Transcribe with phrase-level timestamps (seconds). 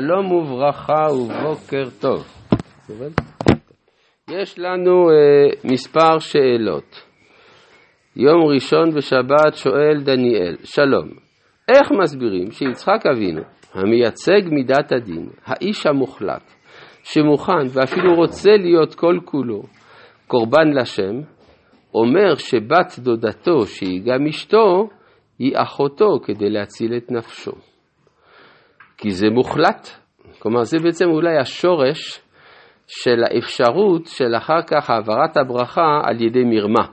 [0.00, 2.24] שלום וברכה ובוקר טוב.
[4.30, 7.02] יש לנו uh, מספר שאלות.
[8.16, 11.08] יום ראשון בשבת שואל דניאל, שלום,
[11.68, 13.42] איך מסבירים שיצחק אבינו,
[13.74, 16.52] המייצג מידת הדין, האיש המוחלט,
[17.02, 19.62] שמוכן ואפילו רוצה להיות כל כולו
[20.26, 21.20] קורבן לשם,
[21.94, 24.88] אומר שבת דודתו, שהיא גם אשתו,
[25.38, 27.69] היא אחותו כדי להציל את נפשו.
[29.00, 29.88] כי זה מוחלט.
[30.38, 32.20] כלומר, זה בעצם אולי השורש
[32.86, 36.86] של האפשרות של אחר כך העברת הברכה על ידי מרמה.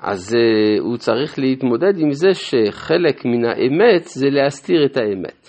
[0.00, 5.48] אז uh, הוא צריך להתמודד עם זה שחלק מן האמת זה להסתיר את האמת.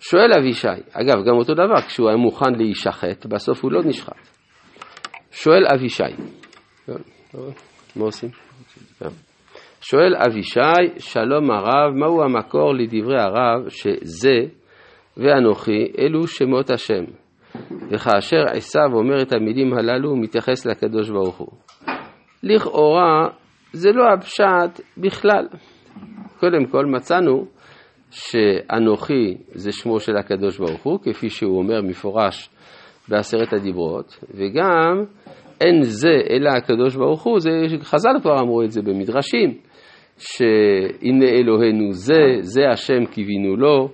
[0.00, 4.28] שואל אבישי, אגב, גם אותו דבר, כשהוא היה מוכן להישחט, בסוף הוא לא נשחט.
[5.30, 6.02] שואל אבישי,
[7.96, 8.30] מה עושים?
[9.86, 14.38] שואל אבישי, שלום הרב, מהו המקור לדברי הרב שזה
[15.16, 17.04] ואנוכי אלו שמות השם?
[17.90, 21.48] וכאשר עשיו אומר את המילים הללו, הוא מתייחס לקדוש ברוך הוא.
[22.42, 23.28] לכאורה
[23.72, 25.46] זה לא הפשט בכלל.
[26.40, 27.46] קודם כל מצאנו
[28.10, 32.50] שאנוכי זה שמו של הקדוש ברוך הוא, כפי שהוא אומר מפורש
[33.08, 35.04] בעשרת הדיברות, וגם
[35.60, 37.50] אין זה אלא הקדוש ברוך הוא, זה
[37.82, 39.54] חז"ל כבר אמרו את זה במדרשים,
[40.18, 43.88] שהנה אלוהינו זה, זה השם קיווינו לו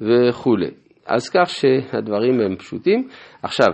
[0.00, 0.70] וכולי.
[1.06, 3.08] אז כך שהדברים הם פשוטים.
[3.42, 3.68] עכשיו,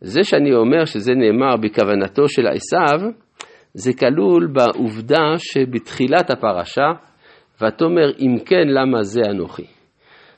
[0.00, 3.10] זה שאני אומר שזה נאמר בכוונתו של עשיו,
[3.74, 6.90] זה כלול בעובדה שבתחילת הפרשה,
[7.62, 9.66] ותאמר אם כן למה זה אנוכי.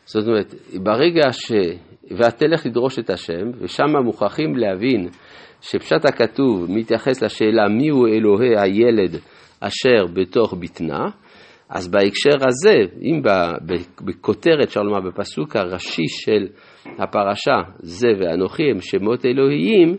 [0.04, 1.52] זאת אומרת, ברגע ש...
[2.10, 5.08] ותלך לדרוש את השם, ושם מוכרחים להבין
[5.60, 9.16] שפשט הכתוב מתייחס לשאלה מיהו אלוהי הילד
[9.66, 11.06] אשר בתוך בטנה,
[11.70, 13.22] אז בהקשר הזה, אם
[14.04, 16.46] בכותרת, אפשר לומר, בפסוק הראשי של
[16.98, 19.96] הפרשה, זה ואנוכי הם שמות אלוהיים,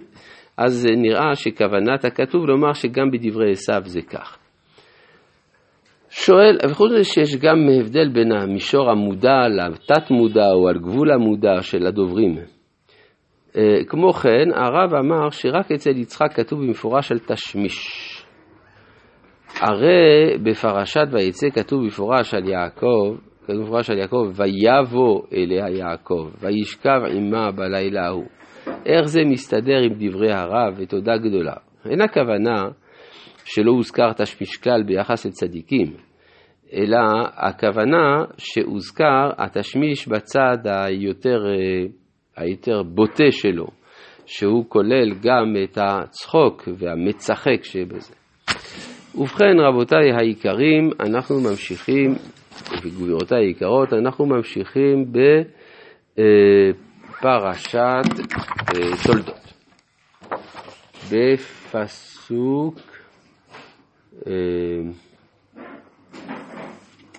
[0.58, 4.38] אז נראה שכוונת הכתוב לומר שגם בדברי עשיו זה כך.
[6.10, 11.62] שואל, וחוץ מזה שיש גם הבדל בין המישור המודע לתת מודע או על גבול המודע
[11.62, 12.38] של הדוברים.
[13.58, 18.13] אה, כמו כן, הרב אמר שרק אצל יצחק כתוב במפורש על תשמיש.
[19.64, 27.00] הרי בפרשת ויצא כתוב במפורש על יעקב, כתוב במפורש על יעקב, ויבוא אליה יעקב, וישכב
[27.12, 28.26] עמה בלילה ההוא.
[28.86, 31.54] איך זה מסתדר עם דברי הרב ותודה גדולה?
[31.90, 32.64] אין הכוונה
[33.46, 35.94] שלא הוזכר תשמיש כלל ביחס לצדיקים,
[36.74, 36.98] אלא
[37.36, 41.40] הכוונה שהוזכר התשמיש בצד היותר,
[42.38, 43.68] היותר בוטה שלו,
[44.26, 48.23] שהוא כולל גם את הצחוק והמצחק שבזה.
[49.16, 52.16] ובכן רבותיי היקרים, אנחנו ממשיכים,
[52.84, 55.06] וגבירותיי היקרות, אנחנו ממשיכים
[57.22, 59.54] בפרשת אה, תולדות.
[61.12, 62.80] בפסוק,
[64.28, 64.34] אה,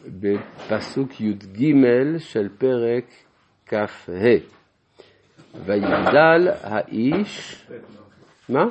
[0.07, 1.75] בפסוק י"ג
[2.19, 3.05] של פרק
[3.67, 4.55] כ"ה.
[5.67, 7.67] ויגדל האיש,
[8.49, 8.65] מה?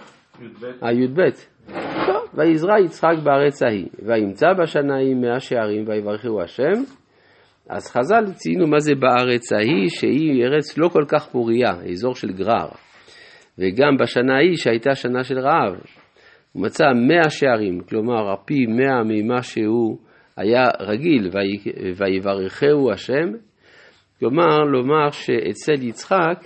[0.91, 1.22] י"ב.
[2.07, 6.83] טוב, ויזרע יצחק בארץ ההיא, וימצא בשנה ההיא מאה שערים, ויברכהו השם.
[7.69, 12.31] אז חז"ל ציינו מה זה בארץ ההיא, שהיא ארץ לא כל כך פוריה, אזור של
[12.33, 12.67] גרר.
[13.59, 15.73] וגם בשנה ההיא, שהייתה שנה של רעב,
[16.53, 19.97] הוא מצא מאה שערים, כלומר פי מאה ממה שהוא
[20.38, 21.29] היה רגיל,
[21.97, 23.31] ויברכהו השם.
[24.19, 26.45] כלומר, לומר שאצל יצחק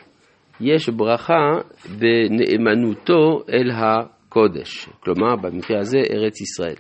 [0.62, 1.52] יש ברכה
[2.00, 4.17] בנאמנותו אל ה...
[4.30, 6.76] קודש, כלומר במקרה הזה ארץ ישראל.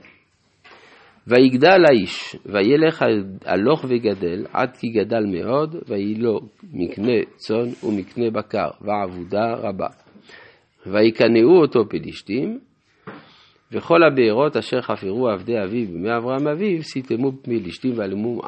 [1.27, 3.05] ויגדל האיש, וילך
[3.45, 6.39] הלוך וגדל, עד כי גדל מאוד, ויהי לו
[6.73, 9.87] מקנה צאן ומקנה בקר, ועבודה רבה.
[10.85, 12.59] ויקנאו אותו פלישתים,
[13.71, 17.93] וכל הבארות אשר חפרו עבדי אביו בימי אברהם אביו, סיתמו פלישתים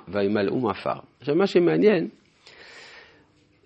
[0.08, 1.00] וימלאו עפר.
[1.20, 2.08] עכשיו מה שמעניין,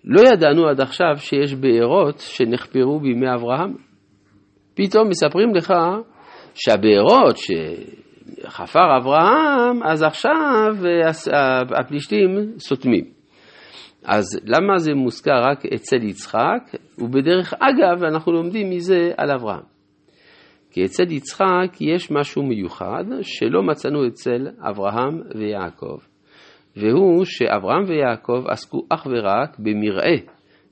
[0.04, 3.74] לא ידענו עד עכשיו שיש בארות שנחפרו בימי אברהם.
[4.74, 5.74] פתאום מספרים לך
[6.54, 13.04] שהבארות שחפר אברהם, אז עכשיו אה, הפלישתים סותמים.
[14.04, 19.74] אז למה זה מוזכר רק אצל יצחק, ובדרך אגב אנחנו לומדים מזה על אברהם.
[20.70, 25.96] כי אצל יצחק יש משהו מיוחד שלא מצאנו אצל אברהם ויעקב,
[26.76, 30.16] והוא שאברהם ויעקב עסקו אך ורק במרעה,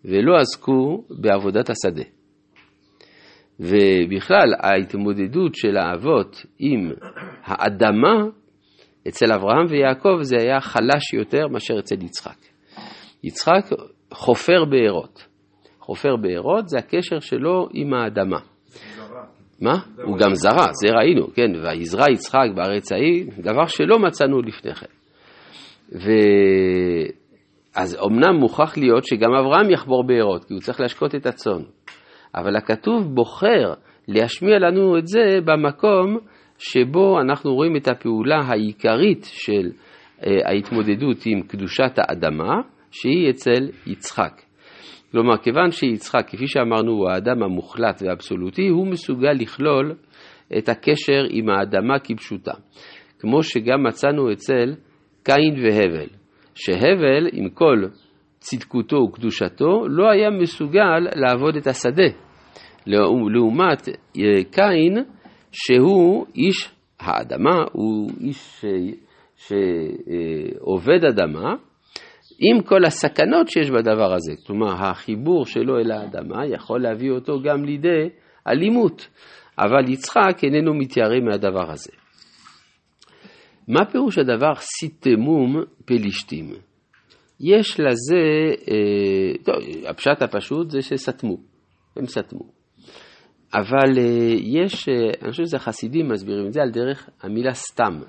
[0.05, 2.05] ולא עסקו בעבודת השדה.
[3.62, 6.92] ובכלל ההתמודדות של האבות עם
[7.44, 8.24] האדמה
[9.08, 12.36] אצל אברהם ויעקב זה היה חלש יותר מאשר אצל יצחק.
[13.24, 13.64] יצחק
[14.12, 15.26] חופר בארות.
[15.80, 18.38] חופר בארות זה הקשר שלו עם האדמה.
[19.60, 19.78] מה?
[20.04, 24.86] הוא גם זרע, זה ראינו, כן, ויזרע יצחק בארץ ההיא, דבר שלא מצאנו לפני כן.
[25.92, 26.10] ו...
[27.76, 31.62] אז אמנם מוכרח להיות שגם אברהם יחבור בארות, כי הוא צריך להשקות את הצאן.
[32.34, 33.75] אבל הכתוב בוחר
[34.08, 36.19] להשמיע לנו את זה במקום
[36.58, 39.70] שבו אנחנו רואים את הפעולה העיקרית של
[40.26, 44.43] אה, ההתמודדות עם קדושת האדמה, שהיא אצל יצחק.
[45.12, 49.94] כלומר, כיוון שיצחק, כפי שאמרנו, הוא האדם המוחלט והאבסולוטי, הוא מסוגל לכלול
[50.58, 52.52] את הקשר עם האדמה כפשוטה.
[53.19, 54.75] כמו שגם מצאנו אצל
[55.23, 56.08] קין והבל,
[56.55, 57.84] שהבל, עם כל
[58.42, 62.08] צדקותו וקדושתו, לא היה מסוגל לעבוד את השדה.
[62.86, 65.04] לעומת אה, קין,
[65.52, 68.64] שהוא איש האדמה, הוא איש
[69.36, 71.54] שעובד אדמה,
[72.38, 74.32] עם כל הסכנות שיש בדבר הזה.
[74.46, 78.08] כלומר, החיבור שלו אל האדמה יכול להביא אותו גם לידי
[78.48, 79.08] אלימות,
[79.58, 81.92] אבל יצחק איננו מתיירא מהדבר הזה.
[83.68, 86.71] מה פירוש הדבר סיתמום פלישתים?
[87.42, 88.22] יש לזה,
[88.70, 89.54] אה, טוב,
[89.86, 91.36] הפשט הפשוט זה שסתמו,
[91.96, 92.44] הם סתמו.
[93.54, 98.00] אבל אה, יש, אה, אני חושב שזה חסידים מסבירים את זה על דרך המילה סתם.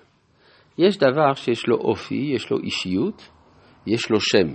[0.78, 3.30] יש דבר שיש לו אופי, יש לו אישיות,
[3.88, 4.48] יש לו שם.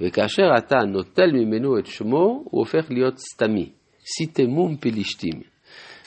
[0.00, 3.72] וכאשר אתה נוטל ממנו את שמו, הוא הופך להיות סתמי.
[4.16, 5.40] סיתמום פלישתים.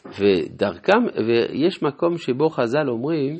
[0.06, 3.39] ודרכם, ויש מקום שבו חז"ל אומרים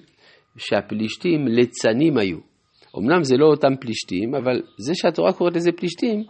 [0.58, 2.55] שהפלישתים ליצנים היו.
[2.98, 6.24] אמנם זה לא אותם פלישתים, אבל זה שהתורה קוראת לזה פלישתים,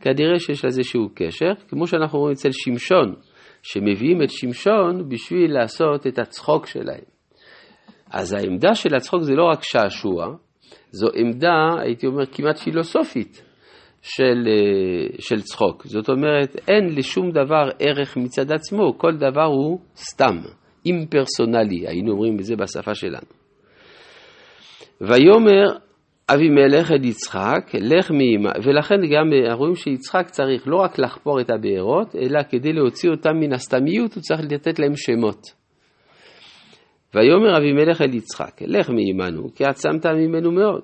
[0.00, 3.14] כנראה שיש לזה איזשהו קשר, כמו שאנחנו רואים אצל שמשון,
[3.62, 7.04] שמביאים את שמשון בשביל לעשות את הצחוק שלהם.
[8.10, 10.26] אז העמדה של הצחוק זה לא רק שעשוע,
[10.90, 13.42] זו עמדה, הייתי אומר, כמעט פילוסופית
[14.02, 15.86] של, אה, של צחוק.
[15.86, 20.38] זאת אומרת, אין לשום דבר ערך מצד עצמו, כל דבר הוא סתם,
[20.86, 23.26] אימפרסונלי, היינו אומרים את זה בשפה שלנו.
[25.00, 25.76] ויאמר
[26.34, 31.50] אבימלך אל יצחק, לך מאמא, ולכן גם אה, רואים שיצחק צריך לא רק לחפור את
[31.50, 35.60] הבארות, אלא כדי להוציא אותם מן הסתמיות, הוא צריך לתת להם שמות.
[37.14, 40.82] ויאמר אבימלך אל יצחק, לך מעמנו, כי עצמת ממנו מאוד.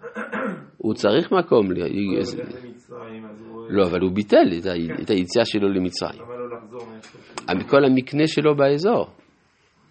[0.82, 1.68] הוא צריך מקום.
[3.70, 4.46] לא, אבל הוא ביטל
[5.02, 6.20] את היציאה שלו למצרים.
[7.62, 9.19] כל המקנה שלו באזור.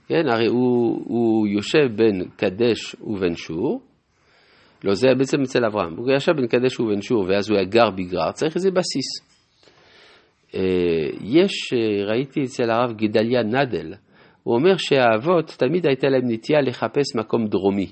[0.10, 3.82] כן, הרי הוא, הוא יושב בין קדש ובין שור,
[4.84, 7.90] לא, זה בעצם אצל אברהם, הוא ישב בין קדש ובין שור, ואז הוא היה גר
[7.90, 9.30] בגרר, צריך איזה בסיס.
[10.56, 10.60] אה,
[11.22, 13.94] יש, אה, ראיתי אצל הרב גדליה נדל,
[14.44, 17.92] הוא אומר שהאבות תמיד הייתה להם נטייה לחפש מקום דרומי.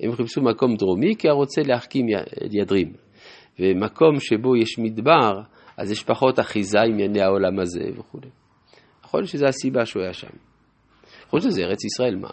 [0.00, 2.06] הם חיפשו מקום דרומי כי הרוצה להחכים
[2.50, 2.92] ידרים.
[3.58, 5.40] ומקום שבו יש מדבר,
[5.76, 8.18] אז יש פחות אחיזה עם ענייני העולם הזה וכו'.
[9.04, 10.49] יכול להיות שזו הסיבה שהוא היה שם.
[11.30, 12.28] חוץ מזה, ארץ ישראל, מה?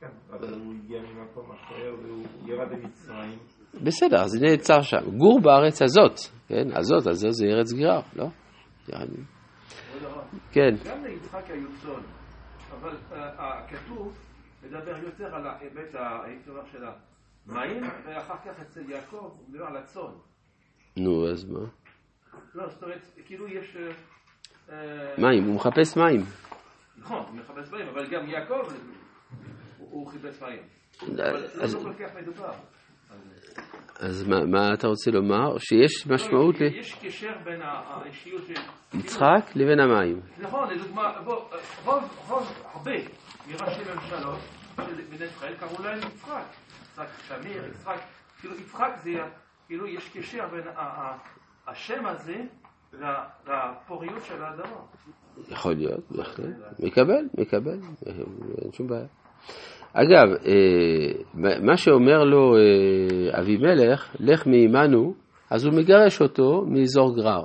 [0.00, 3.38] כן, אבל הוא הגיע ממקום אחר והוא ירד למצרים.
[3.84, 5.18] בסדר, אז נעצר שם.
[5.18, 6.18] גור בארץ הזאת,
[6.48, 8.26] כן, הזאת, הזאת זה ארץ גרר, לא?
[10.52, 10.74] כן.
[10.84, 12.02] גם ליצחק היו צאן,
[12.70, 14.18] אבל אה, הכתוב
[14.62, 19.76] מדבר יותר על ההיבט, הייתי אומר, של המים, ואחר כך אצל יעקב הוא מדבר על
[19.76, 20.12] הצאן.
[20.96, 21.60] נו, אז מה?
[22.54, 23.76] לא, זאת אומרת, כאילו יש...
[24.72, 26.20] אה, מים, הוא מחפש מים.
[27.02, 28.62] נכון, הוא מחפש מים, אבל גם יעקב
[29.78, 30.62] הוא חיפש מים.
[31.02, 32.52] אבל לא כל כך מדובר.
[34.00, 35.58] אז מה, מה אתה רוצה לומר?
[35.58, 36.64] שיש לא, משמעות ל...
[36.64, 38.54] יש קשר בין האישיות של...
[38.98, 40.20] יצחק לבין המים.
[40.38, 41.52] נכון, לדוגמה, רוב,
[42.28, 42.92] רוב, הרבה
[43.48, 44.38] מראשי ממשלות
[44.76, 46.44] של בני ישראל קראו להם יצחק.
[46.82, 47.98] יצחק שמיר, יצחק,
[48.40, 49.10] כאילו יצחק זה,
[49.66, 50.64] כאילו יש קשר בין
[51.66, 52.36] השם הזה
[52.92, 54.80] לפוריות של האדמה.
[55.50, 56.46] יכול להיות, בהחלט.
[56.78, 57.78] מקבל, מקבל,
[58.62, 59.06] אין שום בעיה.
[59.92, 65.14] אגב, אה, מה שאומר לו אה, אבימלך, לך מעמנו,
[65.50, 67.44] אז הוא מגרש אותו מאזור גרר.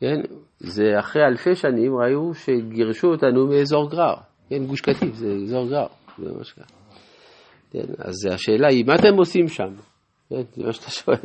[0.00, 0.20] כן?
[0.58, 4.14] זה אחרי אלפי שנים ראו שגירשו אותנו מאזור גרר.
[4.48, 5.86] כן, גוש קטיף זה אזור גרר,
[6.18, 6.74] זה ממש ככה.
[7.70, 9.74] כן, אז השאלה היא, מה אתם עושים שם?
[10.28, 11.16] כן, זה מה שאתה שואל.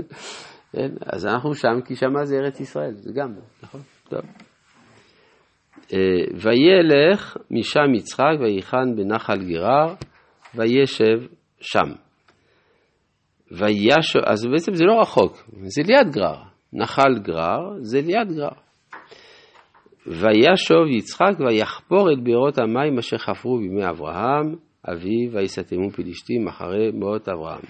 [0.75, 3.81] כן, אז אנחנו שם כי שמה זה ארץ ישראל, זה גם, נכון?
[4.09, 4.21] טוב.
[5.93, 5.97] אה,
[6.33, 9.93] וילך משם יצחק ויחן בנחל גרר
[10.55, 11.27] וישב
[11.61, 11.91] שם.
[13.51, 16.43] וישב, אז בעצם זה לא רחוק, זה ליד גרר.
[16.73, 18.63] נחל גרר זה ליד גרר.
[20.07, 24.55] וישוב יצחק ויחפור את בארות המים אשר חפרו בימי אברהם
[24.87, 27.65] אביו, ויסתמו פלישתים אחרי מות אברהם.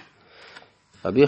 [1.05, 1.21] רבי